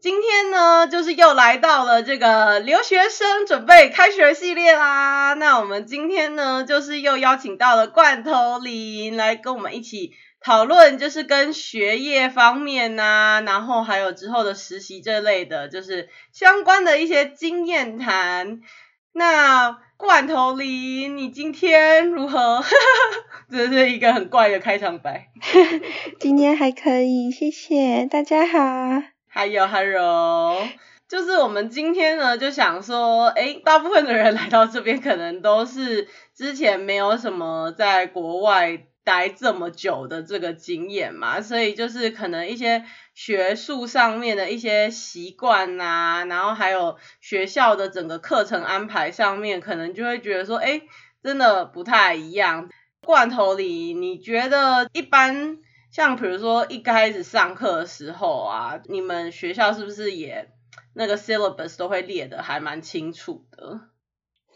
[0.00, 5.34] 今天呢，就是又来到了这个留学生准备开学系列啦。
[5.34, 18.60] 那我们今天呢，就是又邀请到了罐头林来跟我们一起讨论，就是跟学业方面呐、然后还有之后的实习这类的，就是相关的一些经验谈。
[19.12, 22.62] 那罐头林，你今天如何？
[23.50, 25.26] 这是一个很怪的开场白。
[26.20, 29.17] 今天还可以，谢谢大家好。
[29.28, 30.66] 还有汉柔
[31.08, 50.82] 就是我们今天呢，就想说，诶，大部分的人来到这边，可能都是之前没有什么在国外待这么久的这个经验嘛，所以就是可能一些学术上面的一些习惯呐，然后还有学校的整个课程安排上面，可能就会觉得说，诶，
[51.22, 52.68] 真的不太一样。
[53.00, 55.56] 罐头里，你觉得一般？
[55.90, 60.48] 像比如说一开始上课的时候啊，你们学校是不是也
[60.94, 63.80] 那个 syllabus 都会列的还蛮清楚的？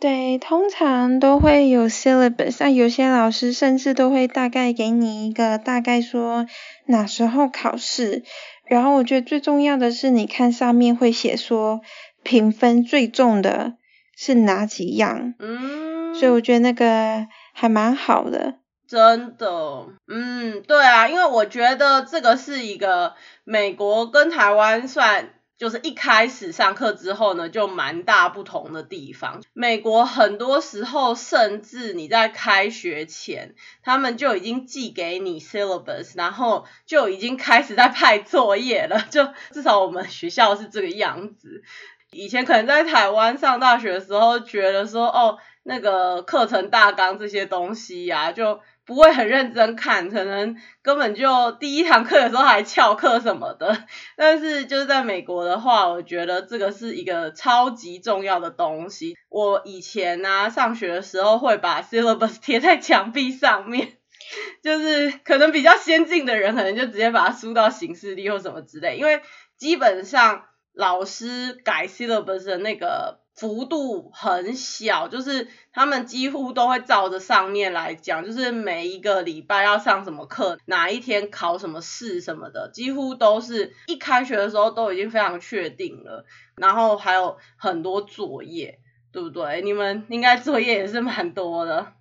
[0.00, 6.46] 对，通常都会有 syllabus，像有些老师甚至都会大概给你一个大概说
[6.86, 8.24] 哪时候考试。
[8.66, 11.82] 然后我觉得最重要的是，你看上面会写说
[12.24, 13.74] 评分最重的
[14.16, 15.34] 是哪几样。
[15.38, 16.14] 嗯。
[16.14, 18.56] 所以我觉得那个还蛮好的。
[18.92, 29.40] 真的，嗯，对啊，因为我觉得这个是一个美国跟台湾算就是一开始上课之后呢，就蛮大不同的地方。
[29.54, 39.06] 美国很多时候甚至你在开学前，他们就已经寄给你 syllabus，然后就已经开始在派作业了。
[39.08, 41.62] 就至少我们学校是这个样子。
[42.10, 48.60] 以前可能在台湾上大学的时候，觉得说哦，那个课程大纲这些东西呀、啊，就。
[48.84, 53.84] 不会很认真看，可能根本就第一堂课的时候还翘课什么的。
[54.16, 59.16] 但是就是在美国的话，我觉得这个是一个超级重要的东西。
[59.28, 63.92] 我以前呢、啊、上学的时候会把 syllabus 贴在墙壁上面，
[64.62, 69.22] 就是可能比较先进的人可能就直接把它输到行事历或什么之类，因为
[69.56, 70.44] 基本上
[70.74, 73.21] 老师改 syllabus 的那个。
[73.34, 86.24] 幅度很小，就是他们几乎都会照着上面来讲，就是每一个礼拜要上什么课，哪一天考什么试什么的，几乎都是一开学的时候都已经非常确定了。
[86.56, 88.78] 然后还有很多作业，
[89.12, 89.62] 对不对？
[89.62, 91.94] 你们应该作业也是蛮多的，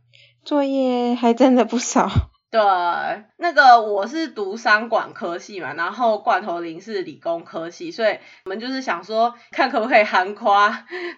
[0.44, 2.31] 作业还真的不少。
[2.52, 2.60] 对，
[3.38, 10.44] 那个我是读商管科系嘛，然后罐头林是理工科系，所以我们就是想说，看可不可以涵盖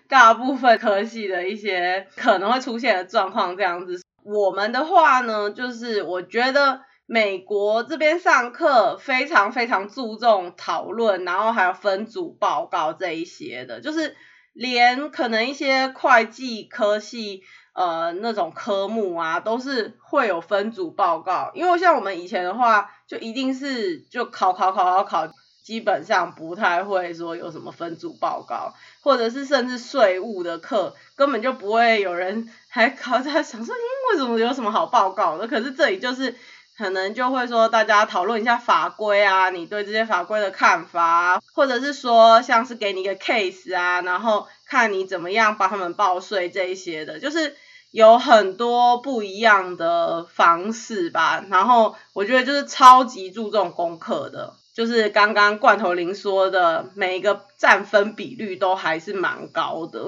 [0.07, 3.99] 大部分科系的一些可能会出现的状况这样子。
[4.23, 14.15] 我们的话呢，就是我觉得美国这边上课非常非常注重讨论，然后还有分组报告这一些的，就是
[14.53, 17.41] 连可能一些会计科系。
[17.73, 35.47] 呃，那种科目啊，都是会有分组报告，因为像我们以前的话，就一定是就考考考考考，基本上不太会说有什么分组报告，或者是甚至税务的课，根本就不会有人还考 在想说，嗯，为什么有什么好报告的？
[35.47, 36.35] 可是这里就是
[36.77, 47.55] 可能就会说大家讨论一下法规啊，你对这些法规的看法，或者是说像是给你一个 case 啊，然后看你怎么样帮他们报税这一些的，就是。
[47.93, 60.07] 有很多不一样的方式吧，然后我觉得就是超级注重功课的，就是刚刚罐头林说的，每一个占分比率都还是蛮高的。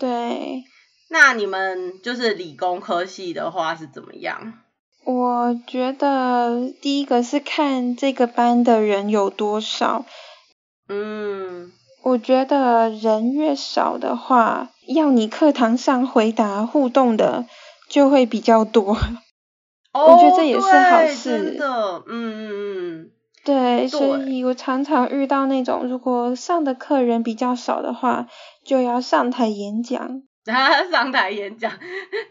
[0.00, 0.64] 对，
[1.08, 4.54] 那你们就是理工科系的话是怎么样？
[5.04, 10.04] 我觉得第一个是看这个班的人有多少。
[10.88, 11.70] 嗯。
[12.04, 17.46] 我觉得人越少的话，要你课堂上回答互动的
[17.88, 18.94] 就会比较多。
[19.92, 21.56] Oh, 我觉得这也是好事。
[21.58, 23.10] 嗯嗯嗯。
[23.42, 28.26] 对，所以我常常遇到那种，如果上的课人比较少的话，
[28.66, 30.22] 就要上台演讲。
[30.92, 31.72] 上台演讲，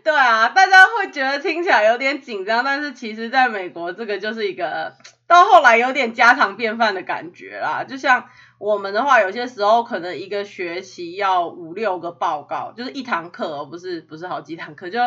[0.03, 4.93] 对啊，大家会觉得听起来有点紧张，但是其实在美国，这个就是一个
[5.27, 8.25] 到后来有点家常便饭的感觉啦，就像。
[8.63, 14.99] 我们的话，有些时候可能一个学期要五六个报告，就是一堂课，而不是不是好几堂课，就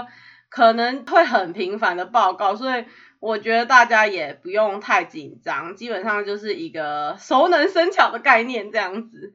[0.50, 2.84] 可能会很频繁的报告，所以
[3.18, 9.32] 我觉得大家也不用太紧张，基本上就是一个熟能生巧的概念这样子。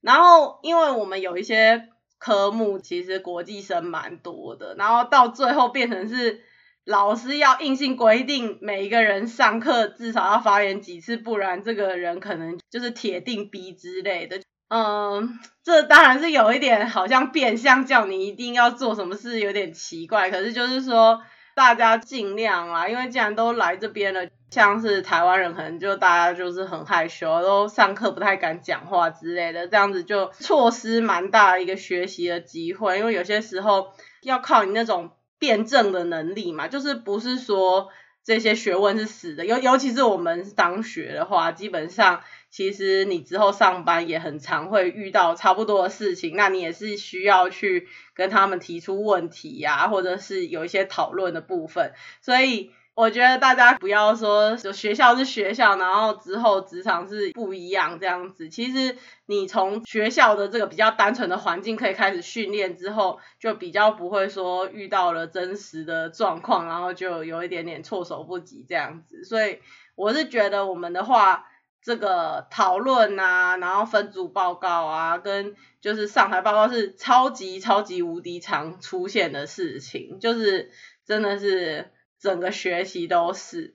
[0.00, 1.88] 然后，因为我们有一些
[2.18, 6.44] 科目其实国际生蛮多的，然后到最后变成是。
[6.84, 14.40] 老师要硬性规定每一个人上课至少要发言几次，不然这个人可能就是铁定逼之类的。
[14.68, 20.30] 嗯，这当然是有一点好像变相叫你一定要做什么事，有点奇怪。
[20.30, 21.22] 可是就是说
[21.54, 32.98] 大家尽量啦，因为既然都来这边了，像是台湾人可能就大家就是很害羞，都上课不太敢讲话之类的，这样子就错失蛮大一个学习的机会。
[32.98, 35.12] 因为有些时候要靠你那种。
[35.38, 37.88] 辩证的能力嘛，就是不是说
[38.22, 52.70] 这些学问是死的，尤尤其是我们当学的话，基本上其实你之后上班也很常会遇到差不多的事情，那你也是需要去跟他们提出问题呀，或者是有一些讨论的部分，所以。
[52.94, 58.48] 我觉得大家不要说，就学校是学校，然后之后职场是不一样这样子。
[58.48, 58.96] 其实
[59.26, 69.24] 你从学校的这个比较单纯的环境可以开始训练之后，就比较不会说遇到了真实的状况，然后就有一点点措手不及这样子。
[69.24, 69.58] 所以
[69.96, 71.46] 我是觉得我们的话，
[71.82, 80.70] 这个讨论啊，然后分组报告啊，跟就是上台报告是超级超级无敌常出现的事情，就是
[81.04, 81.90] 真的是。
[82.24, 83.74] 整个学习都是，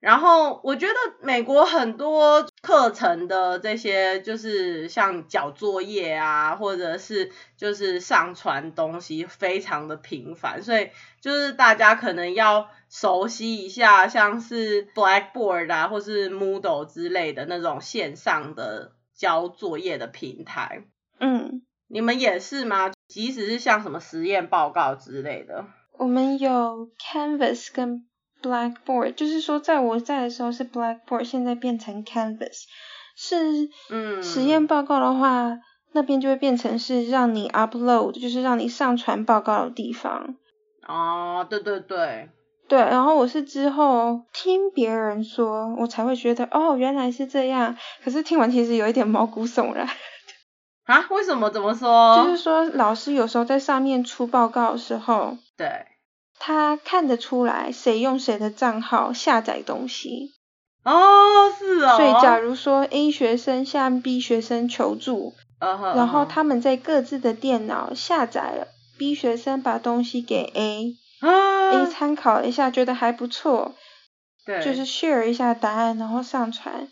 [0.00, 10.90] 然后我觉得美国很多课程的这些就是像交作业啊，或者是就是上传东西非常的频繁，所以
[11.22, 20.84] 就是大家可能要熟悉一下，像是 Blackboard 啊，或是 Moodle 之类的那种线上的交作业的平台。
[21.18, 22.92] 嗯，你们也是吗？
[23.08, 25.64] 即使是像什么实验报告之类的。
[25.98, 28.06] 我们有 Canvas 跟
[28.42, 32.64] Blackboard，就是说在我在的时候是 Blackboard，现在变成 Canvas。
[33.16, 35.60] 是，嗯，实验报告的话，嗯、
[35.92, 40.36] 那边就会变成是让你 upload，就是让你上传报告的地方。
[40.86, 42.28] 哦，对对对。
[42.68, 47.76] 对，然后我是之后听别人说，我才会觉得哦，原来是这样。
[48.04, 49.88] 可是听完其实有一点毛骨悚然。
[50.86, 51.06] 啊？
[51.10, 51.50] 为什么？
[51.50, 52.24] 怎么说？
[52.24, 55.36] 就是说老师有时候在上面出报告的时候。
[55.56, 55.86] 对，
[56.38, 60.32] 他看得出来谁用谁的账号下载东西。
[60.84, 61.96] 哦，是哦。
[61.96, 65.96] 所以假如说 A 学生向 B 学生求助，uh -huh, uh.
[65.96, 71.86] 然后他们在各自的电脑下载了，B 学生把东西给 A，A、uh.
[71.86, 73.74] 参考了一下，觉得还不错，
[74.44, 76.88] 对，就是 share 一下答案，然后上传，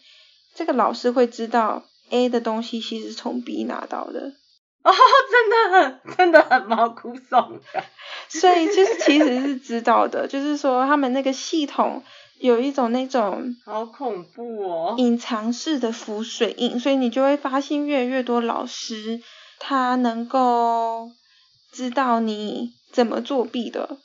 [0.57, 4.33] 这个老师会知道 A 的东西其实是从 B 拿到的。
[4.83, 4.93] 哦，
[5.31, 7.85] 真的很，真的很毛骨悚然。
[8.29, 12.03] 所以就是其实是知道的，就是说他们那个系统
[12.39, 19.23] 有一种那种好恐怖哦，隐藏式的浮水印，所以你就会发现越来越多老师
[19.59, 21.11] 他能够
[21.73, 23.97] 知道你怎么作弊的。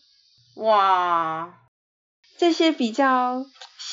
[0.55, 1.53] 哇，
[2.37, 3.45] 这些比较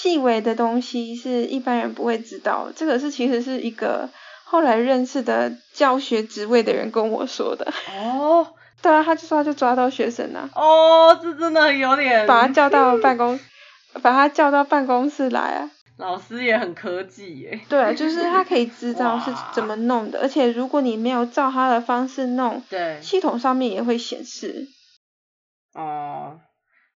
[0.06, 4.08] 细微的东西是一般人不会知道，这个是其实是一个。
[4.49, 7.67] 后来认识的教学职位的人跟我说的。
[7.99, 8.47] 哦，
[8.81, 10.49] 对啊，他就说他就抓到学生了。
[10.55, 12.25] 哦，这真的有点。
[12.29, 13.40] 把他叫到 办公，
[14.02, 15.69] 把他叫到办公室来啊。
[15.97, 17.59] 老师也很科技耶。
[17.69, 24.69] 对，就是他可以知道是怎么弄的，而且如果你没有照他的方式弄，对，系统上面也会显示。
[25.75, 26.38] 哦，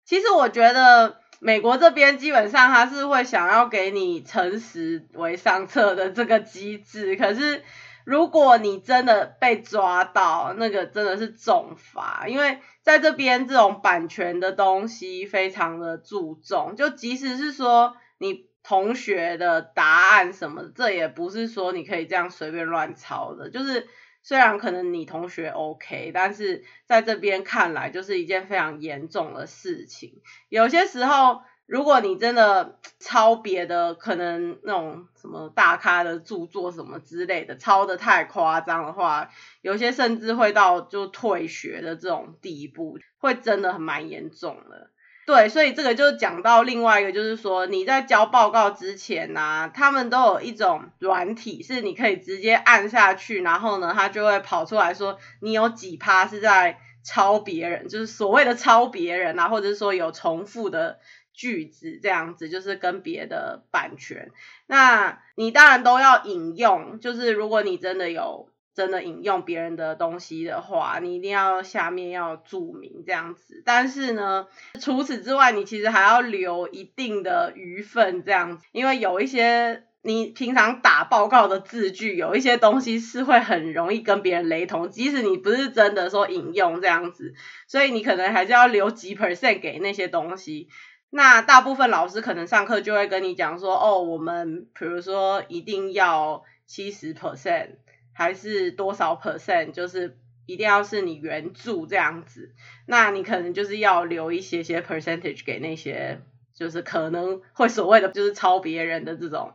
[0.04, 1.19] 其实我觉得。
[1.40, 7.62] 美国这边基本上他是会想要给你诚实为上策的这个机制， 可是
[8.05, 23.87] 如果你真的被抓到，那个真的是重罚，因为在这边这种版权的东西非常的注重，就即使是说你同学的答案什么，这也不是说你可以这样随便乱抄的，就是。
[24.26, 30.21] 虽然可能你同学 OK，但是在这边看来就是一件非常严重的事情。
[30.49, 39.30] 有些时候，如果你真的抄别的，可能那种什么大咖的著作什么之类的，抄得太夸张的话，
[39.61, 44.90] 有些甚至会到就退学的这种地步，会真的很蛮严重的。
[45.26, 61.00] 对，所以这个就讲到另外一个，就是说你在交报告之前呢、啊，他们都有一种软体，是你可以直接按下去，然后呢，它就会跑出来说你有几趴是在抄别人，就是所谓的抄别人啊，或者是说有重复的
[61.33, 64.30] 句子这样子，就是跟别的版权。
[64.68, 73.62] 那你当然都要引用，就是如果你真的有真的引用别人的东西的话，你一定要下面要注明这样子。
[73.64, 74.47] 但是呢，
[74.80, 79.83] 除此之外，你其实还要留一定的余份这样子，因为有一些。
[80.02, 87.35] 你平常打报告的字句，有一些东西是会很容易跟别人雷同，即使你不是真的说引用这样子，
[87.66, 90.68] 所以你可能还是要留几 percent 给那些东西。
[91.11, 97.71] 那大部分老师可能上课就会跟你讲说，哦，我们比如说一定要七十 percent，
[98.16, 102.54] 还是多少 percent，就是一定要是你原著这样子。
[102.87, 106.20] 那你可能就是要留一些些 percentage 给那些，
[106.54, 109.52] 就是可能会所谓的就是抄别人的这种。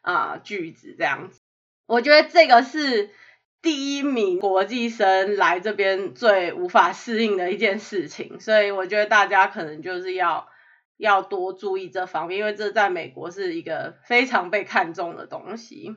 [0.00, 1.38] 啊、句子这样子，
[1.84, 3.10] 我觉得这个是
[3.60, 10.48] 第一名国际生来这边最无法适应的一件事情，所以我觉得大家可能就是要
[10.96, 15.94] 要多注意这方面，因为这在美国是一个非常被看重的东西。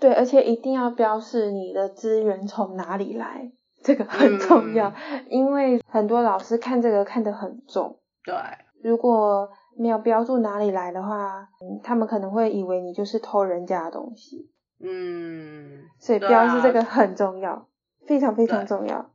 [0.00, 3.52] 对，而且一定要标示你的资源从哪里来，
[3.82, 7.98] 这个很重要，嗯、因为很多老师看这个看得很重。
[8.24, 8.34] 对，
[8.82, 9.50] 如果。
[9.78, 14.50] 没有标注哪里来的话，嗯，他们可能会以为你就是偷人家的东西。
[14.78, 17.62] 嗯，所以标示这个很重要，啊、
[18.06, 19.10] 非常非常重要。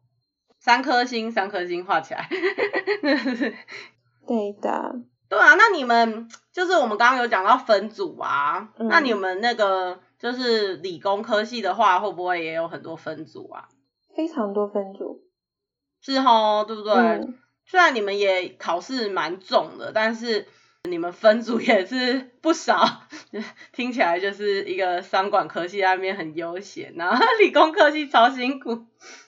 [0.58, 2.28] 三颗星，三颗星画起来。
[4.26, 4.96] 对的。
[5.30, 13.68] 对啊，那你们就是我们刚刚有讲到分组啊，嗯、那你们那个就是理工科系的话，会不会也有很多分组啊？
[14.16, 15.22] 非常多分组。
[16.02, 16.94] 是齁，对不对？
[16.94, 20.48] 嗯虽然你们也考试蛮重的，但是
[20.84, 22.86] 你们分组也是不少，
[23.74, 28.86] 听起来就是一个商管科系那边很悠闲，然后理工科系超辛苦。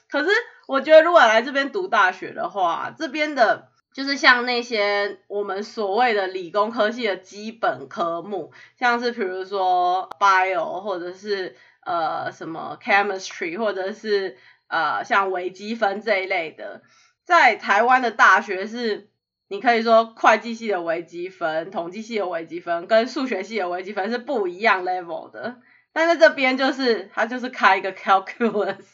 [0.08, 0.30] 可是
[0.68, 14.36] 我觉得如果来这边读大学的话，这边的就是像那些我们所谓的理工科系的基本科目，像是比如说 bio 或者是呃什么 chemistry 或者是
[14.68, 16.82] 呃像微积分这一类的。
[17.24, 19.10] 在台湾的大学是，
[19.48, 25.56] 你可以说会计系的微积分、统计系的微积分跟数学系的微积分是不一样 level 的，
[25.92, 28.84] 但是这边就是它就是开一个 calculus，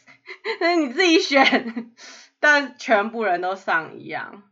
[0.61, 1.93] 那 你自己选，
[2.41, 4.43] 但全部人都上一样。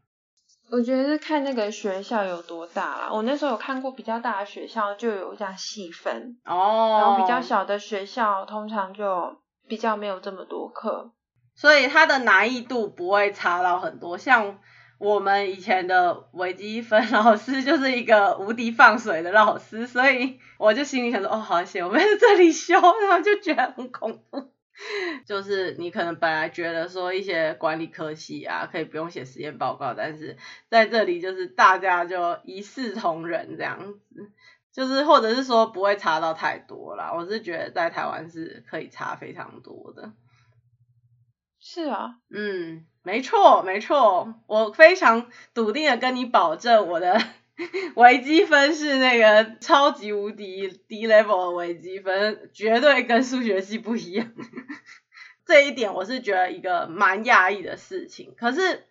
[0.72, 9.36] 我觉得是看那个学校有多大啦，我那时候有看过比较大的学校就有这样细分，哦，然后比较小的学校通常就
[9.68, 11.12] 比较没有这么多课。
[11.54, 14.58] 所以它的难易度不会差到很多，像
[14.96, 24.51] 我们以前的微积分老师就是一个无敌放水的老师，所以我就心里想说，哦，好险，我们在这里修，然后就觉得很恐怖。
[25.26, 30.36] 就是你可能本来觉得说一些管理科系啊，可以不用写实验报告，但是
[30.68, 34.30] 在这里就是大家就一视同仁这样子，
[34.72, 37.12] 就是或者是说不会差到太多啦。
[37.14, 40.12] 我是觉得在台湾是可以差非常多的。
[41.64, 47.22] 是啊，嗯，没错，没错，我非常笃定的跟你保证，我的
[47.96, 54.32] 微积分是那个超级无敌低 level 的微积分，绝对跟数学系不一样。
[55.44, 58.34] 这一点我是觉得一个蛮讶异的事情。
[58.36, 58.86] 可是，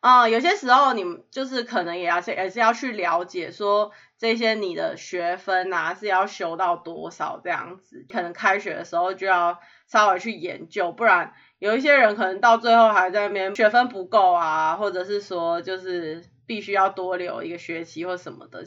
[0.00, 11.32] 啊、有些时候你就是可能也要是也是要去了解说这些你的学分啊是要修到多少这样子，可能开学的时候就要稍微去研究，不然。
[11.58, 18.64] 有一些人可能到最后还在那边学分不够啊，或者是说就是必须要多留一个学期或什么的。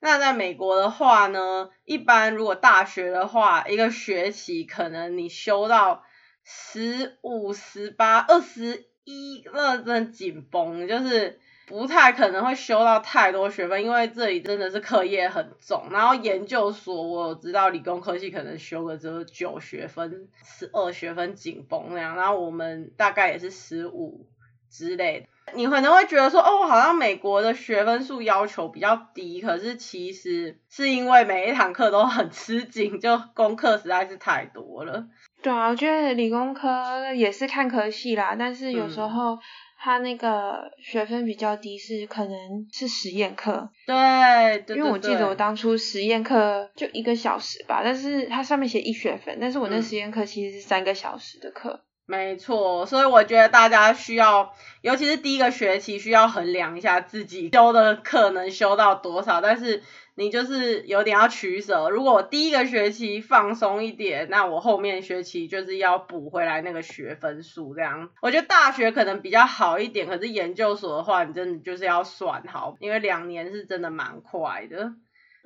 [0.00, 6.04] 那在美国的话呢，一般如果大学的话，一个学期可能你修到
[6.44, 11.40] 十五、十八、二十一，那真的紧绷，就是。
[11.66, 15.86] 不太可能会修到太多学分，因为这里真的是课业很重。
[15.92, 22.16] 然后研究所，我知道理工科系可能修个只有九学分、十二学分紧绷那样。
[22.16, 24.26] 然后我们大概也是十五
[24.68, 25.28] 之类的。
[25.54, 35.06] 你可能会觉得说，哦，好像美国的学分数要求比较低，可是其实是因为每一堂课都很吃紧，就功课实在是太多了。
[35.42, 39.34] 对啊，我觉得理工科也是看科系啦，但是有时候。
[39.34, 39.38] 嗯
[39.82, 43.66] 他那个学分比较低，是可能是实验课。
[43.86, 51.80] 对，对，对，对，因为我记得我当初实验课就一个小时吧，但是它上面写一学分，但是我那实验课其实是三个小时的课。
[52.10, 54.52] 没错，所以我觉得大家需要，
[54.82, 59.80] 尤其是第一个学期需要衡量一下自己修的课能修到多少，但是
[60.16, 61.88] 你就是有点要取舍。
[61.88, 68.10] 如果我第一个学期放松一点，那我后面学期就是要补回来那个学分数，这样。
[68.20, 74.94] 我觉得大学可能比较好一点，可是研究所的话，你真的就是要算好，因为两年是真的蛮快的。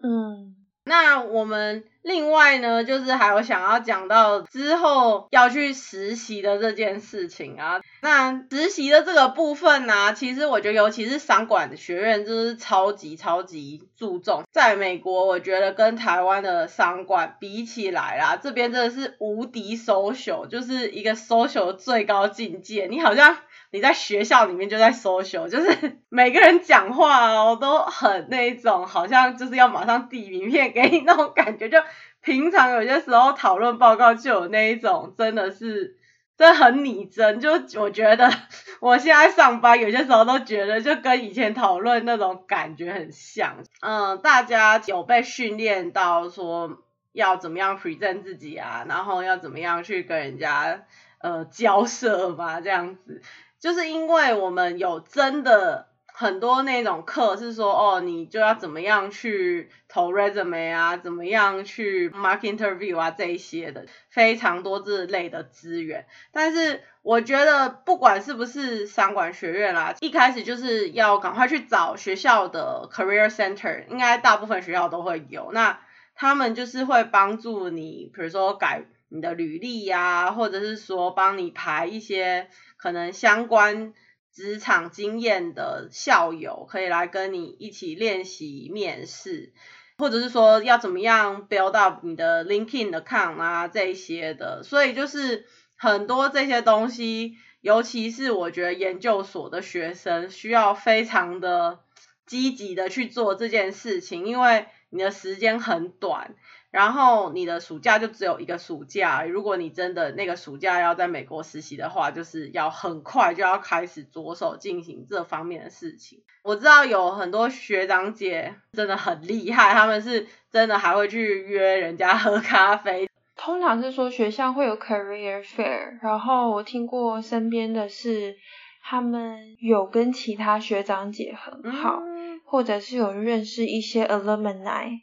[0.03, 0.64] 嗯。
[0.85, 7.81] 那我们另外呢，就是还有想要讲到之后要去实习的这件事情啊。
[8.03, 14.43] 那实习的这个部分呢，其实我觉得尤其是商管学院就是超级超级注重。
[14.53, 22.87] 在美国，我觉得跟台湾的商管比起来啦，这边真的是无敌 social，就是一个 social 最高境界。
[22.87, 23.39] 你好像。
[23.75, 31.69] 你在学校里面就在 social，就是 每个人讲话哦都很那一种，好像就是要马上递名片给你那种感觉。
[31.69, 31.77] 就
[32.21, 35.97] 平常有些时候讨论报告就有那一种，真的是
[36.39, 37.41] 真的很拟真。
[37.41, 37.51] 就
[37.81, 38.31] 我觉得
[38.79, 43.57] 我现在上班有些时候都觉得就跟以前讨论那种感觉很像。
[43.81, 46.79] 嗯，大家有被训练到说
[47.11, 50.85] 要怎么样 present 自己啊，然后要怎么样去跟人家
[51.19, 53.21] 呃交涉嘛，这样子。
[53.65, 66.05] 就是因为我们有真的很多那种课是说，哦，你就要怎么样去投 resume 啊，怎么样去 mark interview 啊这一些的，非常多这类的资源。
[66.31, 75.53] 但是我觉得不管是不是商管学院啦，一开始就是要赶快去找学校的 career center，应该大部分学校都会有。
[75.53, 75.81] 那
[76.15, 82.49] 他们就是会帮助你，比如说改你的履历呀，或者是说帮你排一些。
[82.77, 83.95] 可能相关
[84.31, 89.55] 职场经验的校友可以来跟你一起练习面试，
[89.97, 95.47] 或者是说要怎么样 build up 你的 LinkedIn account 啊这些的，所以就是
[95.77, 101.79] 很多这些东西，尤其是我觉得研究所的学生需要非常的
[102.27, 106.35] 积极的去做这件事情，因为你的时间很短。
[106.75, 116.25] 然后你的暑假就只有一个暑假，如果你真的那个暑假要在美国实习的话，就是要很快就要开始着手进行这方面的事情。
[116.43, 123.09] 我知道有很多学长姐真的很厉害，他们是真的还会去约人家喝咖啡。
[123.37, 128.35] 通常是说学校会有 career fair，然后我听过身边的是
[128.83, 135.03] 他们有跟其他学长姐很好，嗯、或者是有认识一些 alumni。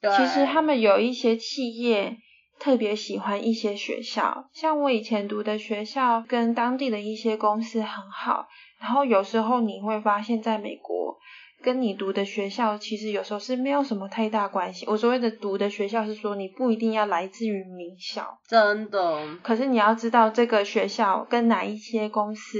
[0.00, 2.16] 对其实他们有一些企业
[2.60, 8.48] 特别喜欢一些学校，像我以前读的学校跟当地的一些公司很好，
[8.80, 11.16] 然后有时候你会发现在美国
[11.62, 14.86] 跟你读的学校其实有时候是没有什么太大关系。
[14.88, 19.36] 我所谓的读的学校是说你不一定要来自于名校，真的。
[19.42, 22.58] 可是你要知道这个学校跟哪一些公司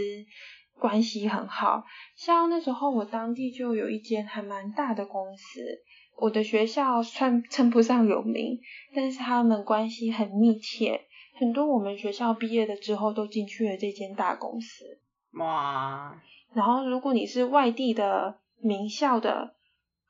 [0.79, 1.83] 关系很好，
[2.17, 5.61] 像那时候我当地就有一间还蛮大的公司。
[6.21, 8.61] 我的学校算称不上有名，
[8.95, 11.03] 但是他们关系很密切，
[11.39, 14.99] 很多我们学校毕业了之后都进去了这间大公司。
[15.33, 16.21] 哇！
[16.55, 19.55] 然后如果你是外地的名校的，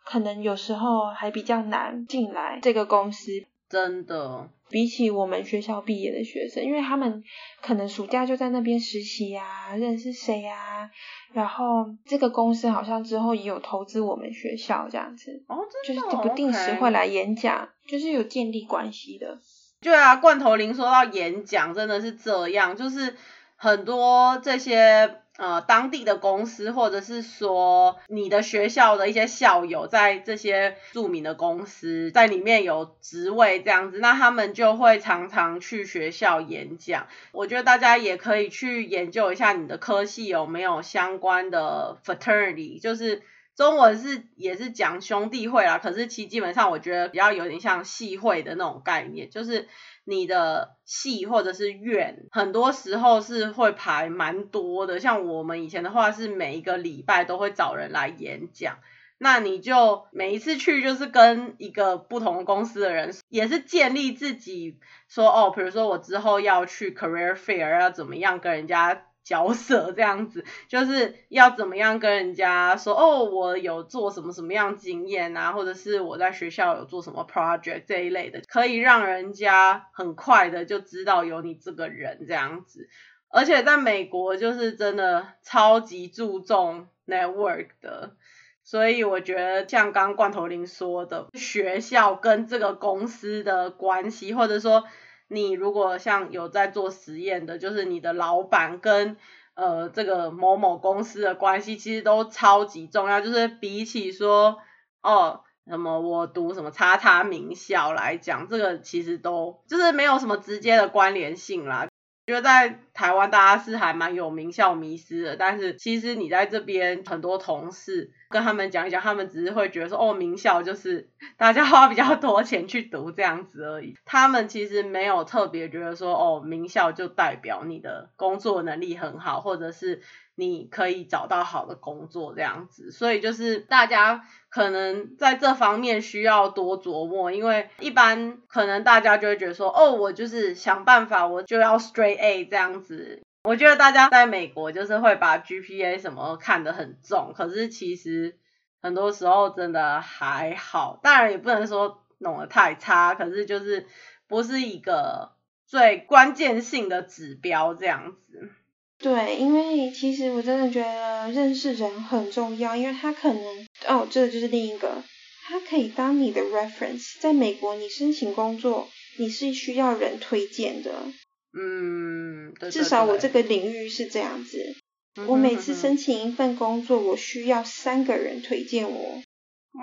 [0.05, 3.45] 可能有时候还比较难进来这个公司。
[3.69, 7.23] 真的，比起我们学校毕业的学生，因为他们
[7.63, 10.91] 可能暑假就在那边实习呀、啊，认识谁呀、啊，
[11.33, 19.39] 然后这个公司好像之后也有投资我们学校这样子，哦，真的，就是不定时会来演讲就是有建立关系的。
[19.81, 23.17] 对啊，罐头林说到演讲真的是这样，就是
[23.57, 25.23] 很多这些。
[25.39, 37.07] 呃，当地的公司，或者是说你的学校的一些校友，在这些著名的公司在里面有职位这样子，那他们就会常常去学校演讲。
[37.31, 43.23] 我觉得大家也可以去研究一下你的科系有没有相关的 fraternity，就是
[43.59, 49.69] 中文是也是讲兄弟会啦，可是其基本上我觉得比较有点像系会的那种概念，就是。
[50.11, 54.99] 你的系或者是院，很多时候是会排蛮多的。
[55.01, 58.79] 像我们以前的话，是每一个礼拜都会找人来演讲。
[59.19, 69.08] 那你就每一次去，就是跟一个不同公司的人，也是建立自己说哦，比如说我之后要去 career fair，要怎么样跟人家。
[69.29, 82.89] 角色这样子，就是要怎么样跟人家说哦，我有做什么什么样经验啊，或者是我在学校有做什么 project 这一类的，可以让人家很快的就知道有你这个人这样子。
[83.29, 88.17] 而且在美国就是真的超级注重 network 的，
[88.65, 94.85] 所以我觉得像刚罐头林说的，学校跟这个公司的关系，或者说。
[95.29, 99.17] 你如果像有在做实验的，就是你的老板跟
[99.55, 103.21] 呃这个某某公司的关系，其实都超级重要。
[103.21, 104.59] 就是比起说
[105.03, 111.88] 哦什么我读什么叉叉名校来讲，这个其实都就是没有什么直接的关联性啦。
[112.29, 123.95] 觉得在台湾大家是还蛮有名校迷失的，但是其实你在这边很多同事跟他们讲一讲，他们只是会觉得说哦，名校就是 大家花比较多钱去读这样子而已。
[124.05, 130.03] 他们其实没有特别觉得说哦，名校就代表你的工作能力很好，或者是
[130.39, 132.93] 你可以找到好的工作这样子。
[132.93, 148.39] 所以就是大家可能在这方面需要多琢磨，因为一般可能大家就会觉得说哦，我就是想办法，我就要 straight A 这样子，我觉得大家在美国就是会把 GPA 什么看得很重，可是其实
[148.81, 153.87] 很多时候真的还好，当然也不能说弄得太差，可是就是
[154.29, 155.33] 不是一个
[155.67, 158.51] 最关键性的指标这样子。
[158.99, 165.03] 对，因为其实我真的觉得认识人很重要，因为他可能哦，这个就是另一个，
[165.47, 171.05] 他可以当你的 reference，在美国你申请工作，你是需要人推荐的。
[171.53, 174.75] 嗯，对对对，至少我这个领域是这样子。
[175.15, 179.23] 嗯哼嗯哼，我每次申请一份工作，我需要三个人推荐我。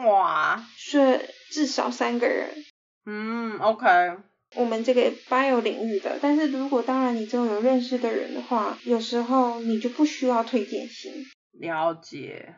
[0.06, 2.66] 哇，是至少三个人。
[3.06, 3.88] 嗯，OK。
[4.56, 11.12] 我们这个 bio 领域的，但是如果当然你就有认识的人的话，有时候你就不需要推荐信。
[11.60, 12.56] 了解。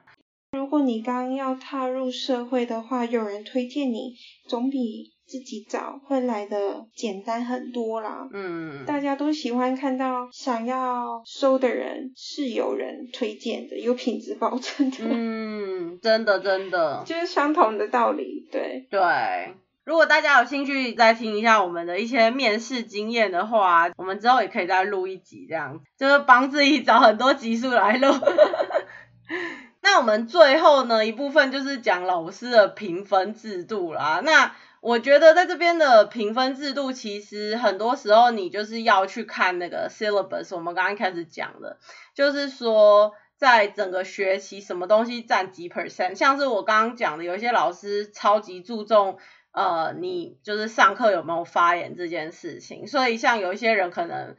[0.52, 4.16] 如果你刚要踏入社会的话，有人推荐你，
[4.48, 8.28] 总比自己找会来的简单很多啦。
[8.32, 14.98] 嗯，大家都喜欢看到想要收的人是有人推荐的，有品质保证的。
[15.02, 18.88] 嗯，真的真的， 就是相同的道理，对。
[18.90, 19.00] 对，
[19.88, 28.14] 如果大家有兴趣再听一下我们的一些面试经验的话，我们之后也可以再录一集，这样就是帮自己找很多集数来录。
[29.80, 34.22] 那我们最后呢一部分就是讲老师的评分制度啦。
[34.26, 40.54] 那我觉得在这边的评分制度，其实很多时候你就是要去看那个 syllabus。
[40.54, 41.80] 我们刚刚开始讲的，
[42.14, 46.16] 就是说在整个学期什么东西占几 percent。
[46.16, 49.18] 像是我刚刚讲的，有一些老师超级注重
[49.58, 54.36] 呃你就是上课有没有发言这件事情，所以像有一些人可能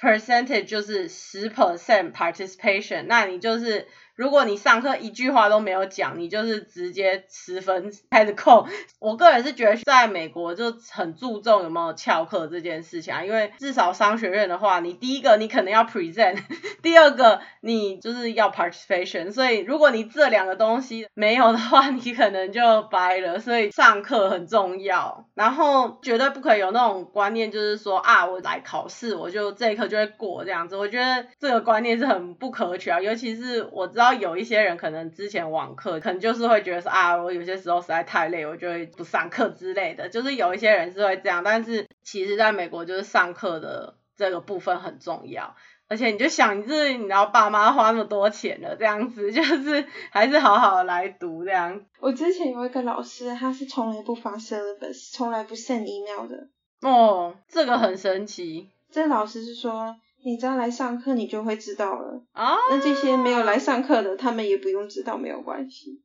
[0.00, 3.86] percentage 就是十 percent participation，那你就是。
[4.14, 8.66] 如果你上课一句话都没有讲，你就是直接十分开始扣。
[9.00, 16.38] 我个人是觉得在美国就很注重有没有翘课这件事情啊，因为至少商学院的话，你第一个你可能要 present，
[16.82, 23.40] 第二个你就是要 participation，所以如果你这两个东西没有的话，你可能就掰了。
[23.40, 30.76] 所以上课很重要，然后绝对不可以有那种观念，就是说啊，我来考试我就这一科就会过这样子。
[30.76, 34.01] 我觉得这个观念是很不可取啊，尤其是我知道。
[34.02, 40.08] 然后有一些人可能之前网课，可能就是会觉得说啊，我有些时候实在太累，我就会不上课之类的。
[40.08, 45.54] 就是有一些人是会这样，但是其实在美国就是上课的这个部分很重要。
[45.86, 51.80] 而且你就想，你是你要爸妈花那么多钱了，这样子 就是还是好好来读这样。
[52.00, 56.48] 我之前有一个老师，他是从来不发 syllabus，从来不 send email 的。
[56.80, 58.68] 哦，这个很神奇。
[58.90, 59.94] 这老师是说。
[60.24, 62.22] 你只要来上课，你就会知道了。
[62.32, 66.02] 啊，那这些没有来上课的，他们也不用知道，没有关系。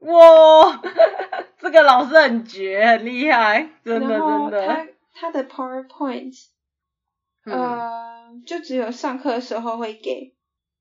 [0.00, 0.82] 哇，
[1.58, 4.66] 这个老师很绝，很厉害，真的真的。
[4.66, 6.46] 他他的 PowerPoint，
[7.44, 10.34] 嗯、呃，就只有上课的时候会给。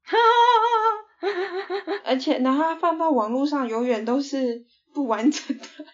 [0.03, 1.31] 哈哈哈
[1.67, 2.01] 哈哈。
[2.03, 5.63] 而且，然后他放到网络上，永远都是不完整的。
[5.63, 5.85] 哈哈，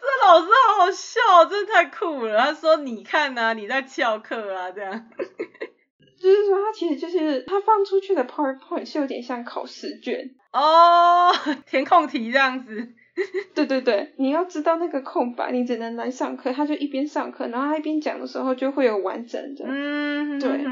[0.00, 2.38] 这老师好好笑，真的太酷了。
[2.38, 4.92] 他说：“你看啊，你在翘课啊，这样。
[6.20, 11.32] ”就是说，他其实就是他放出去的 PowerPoint 是有点像考试卷哦，
[11.66, 12.94] 填空题这样子。
[13.54, 16.52] 对对对，你要知道那个空白，你只能来上课。
[16.52, 19.64] 他就一边上课，然后他一边讲的时候就会有完整的。
[19.66, 20.64] 嗯，对。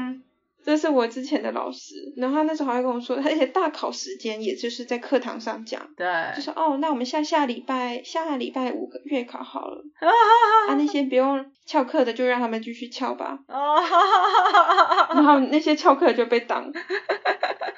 [0.63, 9.83] 这是我之前的老师，然后他那时候还跟我说，而且大考时间也就是在课堂上讲，对，就说哦，那我们下下礼拜下礼拜五个月考好了，
[10.69, 13.75] 啊，那些不用翘课的就让他们继续翘吧，哦，
[15.15, 16.71] 然后那些翘课就被挡，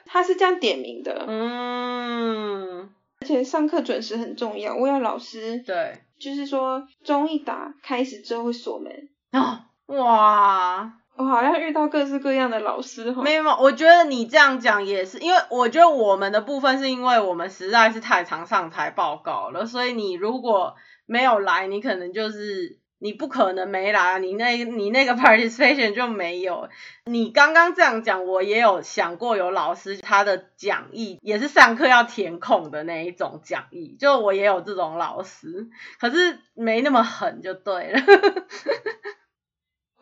[0.05, 2.89] 他是这样点名的，嗯，
[3.21, 8.91] 而且上课准时很重要，我有老师，对，就是说钟一打开始之后会锁门，
[9.31, 9.59] 哦，
[9.95, 10.93] 哇。
[11.15, 13.21] 我好像遇到各式各样的老师哈。
[13.21, 26.69] 没有，我觉得你这样讲也是，因为我觉得我们的部分是因为我们实在是太常上台报告了，所以你如果没有来，你可能就是你不可能没来，你那你那个 participation 就没有。
[27.05, 38.01] 你刚刚这样讲，我也有想过，有老师他的讲义也是上课要填空的那一种讲义，就我也有这种老师，可是没那么狠就对了。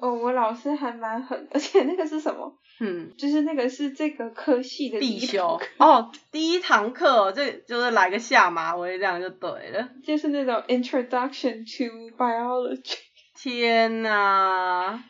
[0.01, 2.51] 哦，我老师还蛮狠， 而且那个是什么？
[2.79, 9.87] 嗯，就是那个是这个科系的必修哦，第一堂课这就是来个下马威，这样就对了。
[10.03, 12.95] 就是那种 Introduction to Biology。
[13.37, 15.03] 天哪，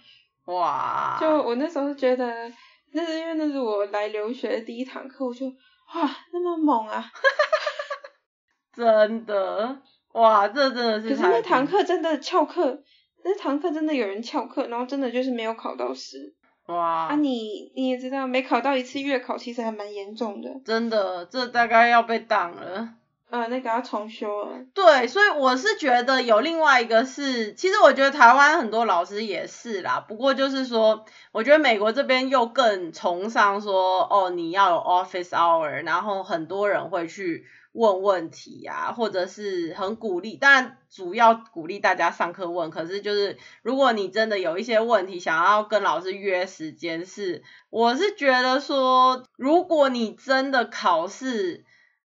[0.45, 1.17] 哇！
[1.21, 2.51] 就我那时候觉得，
[2.91, 7.05] 那是因为那是我来留学的第一堂课，我就哇，那么猛啊！
[8.75, 9.81] 真的，
[10.13, 11.09] 哇，这真的是。
[11.09, 12.83] 可是那堂课真的翘课。
[13.23, 16.33] 那堂课真的有人翘课，然后真的就是没有考到试。
[16.67, 17.07] 哇！
[17.07, 20.49] 啊你，你你也知道，没考到一次月考，其实还蛮严重的。
[20.63, 22.89] 真的，这大概要被挡了。
[23.29, 24.59] 呃，那个要重修了。
[24.73, 30.03] 对，所以我是觉得有另外一个是，其实我觉得台湾很多老师也是啦。
[30.07, 37.45] 不过就是说，我觉得美国这边又更崇尚说，哦，你要有 office hour，然后很多人会去。
[37.73, 42.69] 问问题呀、啊，或者是很鼓励，当然主要鼓励大家上课问。
[42.69, 51.63] 可是就是如果你真的有一些问题想要跟老师约时间，是我是觉得说，如果你真的考试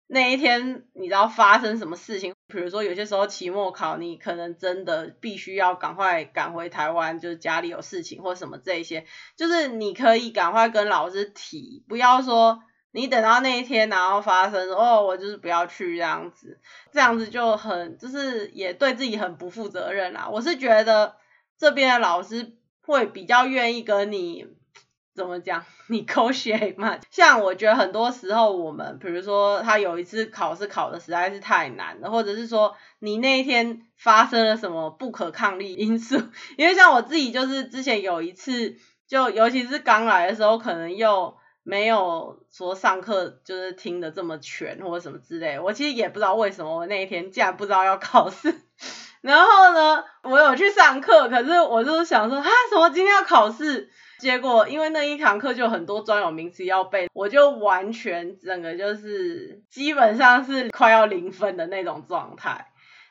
[0.07, 9.05] 那一天，你知道发生什么事情，比如说有些时候期末考，你可能真的必须要赶快赶回台湾，就是家里有事情或什么这些，
[9.37, 12.63] 就是你可以赶快跟老师提，不要说。
[12.95, 16.61] 你等到那一天，然后发生哦，我就是不要去这样子，
[16.93, 20.29] 这样子就很就是也对自己很不负责任啦。
[20.31, 21.17] 我是觉得
[21.59, 22.53] 这边的老师
[22.83, 24.47] 会比较愿意跟你
[25.15, 26.99] 怎么讲， 你 negotiate 嘛。
[27.11, 36.17] 像我觉得很多时候我们，比如说他有一次考试考的实在是太难了，或者是说你那一天发生了什么不可抗力因素，
[36.59, 38.77] 因为像我自己就是之前有一次，
[39.09, 41.41] 就尤其是刚来的时候，可能又。
[41.65, 48.53] 没有说上课就是听得这么全或者什么之类，我其实也不知道为什么我那一天竟然不知道要考试，
[49.23, 53.89] 然后呢，我有去上课，可是我就想说啊，什么今天要考试？
[54.19, 62.67] 结果因为那一堂课就很多专有名词要背，我就完全整个就是基本上是快要零分的那种状态。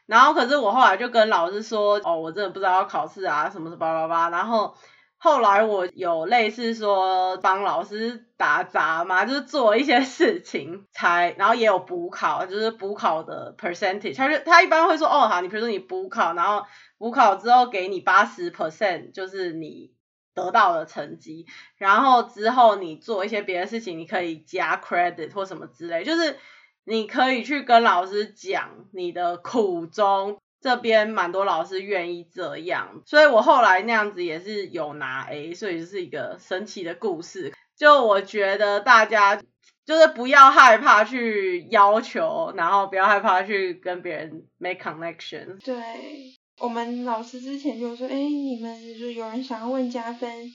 [0.05, 4.75] 然后可是我后来就跟老师说，哦，我真的不知道要考试啊，什么什么叭叭叭，然后。
[5.23, 16.65] 后来我有类似说帮老师打杂嘛，就是做一些事情才，然后也有补考，就是补考的 percentage，他就他一般会说，哦好，你比如说你补考，然后
[16.97, 19.93] 补考之后给你八十 percent，就是你
[20.33, 21.45] 得到的成绩，
[21.77, 26.35] 然后之后你做一些别的事情，你可以加 credit 或什么之类，就是
[26.83, 30.40] 你可以去跟老师讲你的苦衷。
[30.61, 37.51] 这边蛮多老师愿意这样，所以我后来那样子也是有拿 A，所以就是一个神奇的故事。
[37.75, 39.41] 就我觉得大家
[39.85, 45.59] 就是不要害怕去要求，然后不要害怕去跟别人 make connection。
[45.65, 50.53] 对，我们老师之前就说，哎，你们就是有人想要问加分，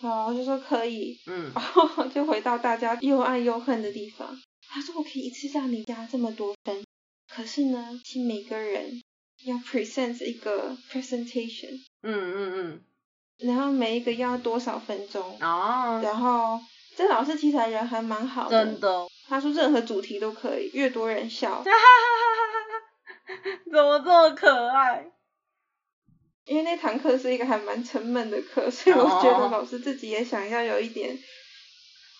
[0.00, 4.36] 好，我就说可以，嗯，然后就回到大家又爱又恨的地方。
[4.68, 6.84] 他说我可以一次让你加这么多分，
[7.32, 9.00] 可是呢，请每个人。
[9.44, 12.80] 要 present 一个 presentation，嗯嗯嗯，
[13.38, 16.60] 然后每一个要多少分钟，哦，然后
[16.96, 21.72] 这老师其实人还蛮好的，真的，他说任何主题都可以，越多人笑，哈哈哈
[22.44, 25.06] 哈哈，怎么这么可爱？
[26.44, 31.16] 因为那堂课是一个还蛮沉闷的课，所以我觉得老师自己也想要有一点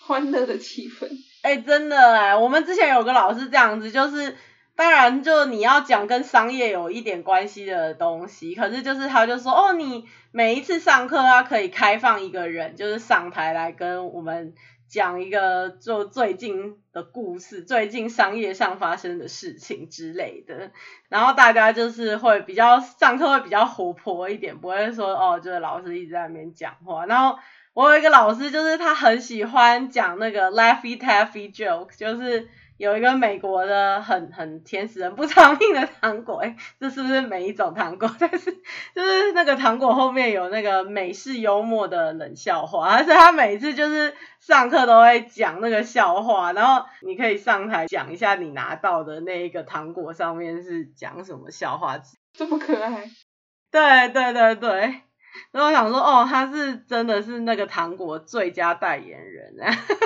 [0.06, 1.08] 欢乐的气氛。
[1.42, 4.36] 哎、欸，真的哎，我们之前有个老师这样子，就是。
[4.78, 14.54] 当然，就你要讲跟商业有一点关系的东西，可是就是他就说，哦，你每一次上课，他可以开放一个人，就是上台来跟我们
[14.86, 20.70] 讲一个就最近的故事，最近商业上发生的事情之类的，
[21.08, 27.04] 然后大家就是会比较上课会比较活泼一点，不会说哦，就是老师一直在那边讲话。
[27.06, 27.36] 然后
[27.74, 32.48] 我有一个老师，就是他很喜欢讲那个 Laffy Taffy joke，就是。
[32.78, 38.08] 有一个美国的很很甜死人不偿命的糖果，哎，这是不是每一种糖果？
[38.18, 38.52] 但是
[38.94, 52.00] 就是那个糖果后面有那个美式幽默的冷笑话，而且他每次就是上课都会讲那个笑话，然后你可以上台讲一下你拿到的那一个糖果上面是讲什么笑话，
[52.32, 53.10] 这么可爱。
[53.72, 54.80] 对对对对，
[55.50, 59.56] 然后我想说，哦，他是真的是那个糖果最佳代言人，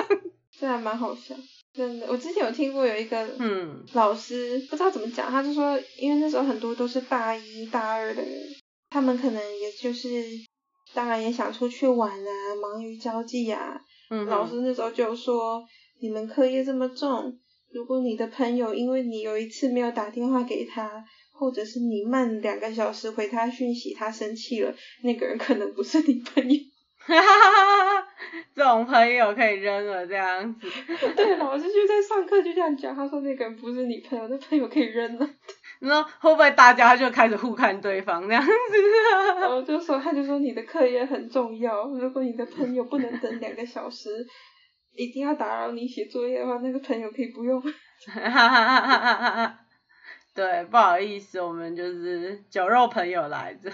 [0.59, 1.35] 这还蛮好笑。
[1.73, 8.31] 真的，我之前有听过有一个嗯老师，不知道怎么讲，他就说，因为那时候很多都是大一大二的人，
[8.91, 10.07] 他们可能也就是，
[10.93, 13.81] 当然也想出去玩啊，忙于交际啊。
[14.11, 14.25] 嗯。
[14.27, 15.63] 老师那时候就说，
[15.99, 17.39] 你们课业这么重，
[17.71, 26.59] 如果你的朋友因为你有一次没有打电话给他，或者是你慢两个小时回他讯息，他生气了，那个人可能不是你朋友。
[27.05, 28.07] 哈哈哈哈哈！
[28.55, 30.67] 这种朋友可以扔了，这样子。
[31.15, 35.29] 对，老师就在上课就这样讲，他说那个人不是你朋友，那朋友可以扔了。
[35.79, 38.51] 那会不会大家就开始互看对方这样子？
[39.41, 44.25] 然后就说，他就说你的课业很重要，如果你的朋友不能等两个小时，
[44.95, 47.61] 一定要打扰你写作业的话，那个朋友可以不用。
[47.61, 49.59] 哈哈哈哈哈哈！
[50.33, 53.69] 对，不好意思，我们就是酒肉朋友来着。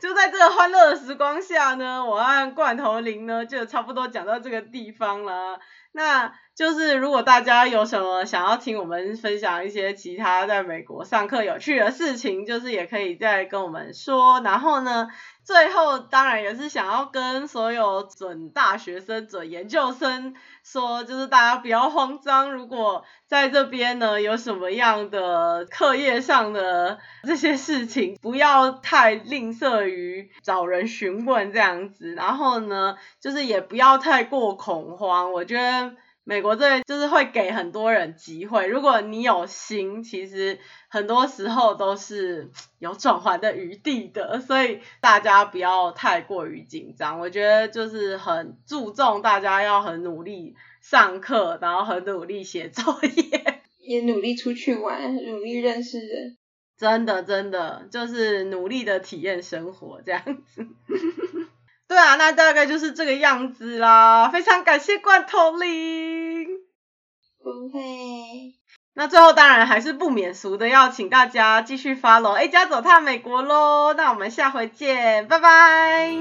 [0.00, 5.60] 就在这个欢乐的时光下呢，我按罐头林呢就差不多讲到这个地方了。
[5.92, 14.42] 那就是如果大家有什么想要听我们分享一些其他在美国上课有趣的事情，就是也可以再跟我们说。
[14.42, 15.08] 然后呢，
[15.42, 32.12] 最后当然也是想要跟所有准大学生、准研究生说，就是大家不要慌张，如果在这边呢有什么样的课业上的这些事情，不要太吝啬于找人询问这样子。
[32.12, 35.92] 然后呢，就是也不要太过恐慌，我觉得。
[36.30, 47.18] 美国这就是会给很多人机会，如果你有心，其实很多时候都是有转圜的余地的，所以大家不要太过于紧张。
[47.18, 56.36] 我觉得就是很注重大家要很努力上课，然后很努力写作业，也努力出去玩，努力认识人。
[56.78, 60.64] 真的真的就是努力的体验生活这样子。
[61.90, 64.28] 对啊，那大概就是这个样子啦。
[64.28, 66.46] 非常感谢罐头林。
[67.42, 67.80] 不会。
[68.94, 73.92] 那最后当然还是不免俗的，要请大家继续 follow A 加走踏美国喽。
[73.94, 76.16] 那我们下回见，拜拜。